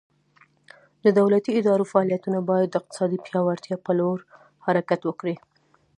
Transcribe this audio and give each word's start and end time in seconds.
د 1.03 1.05
دولتي 1.19 1.51
ادارو 1.59 1.89
فعالیتونه 1.91 2.39
باید 2.49 2.67
د 2.71 2.75
اقتصادي 2.81 3.17
پیاوړتیا 3.25 3.77
په 3.85 3.91
لور 3.99 4.17
حرکت 4.65 5.01
وکړي. 5.05 5.35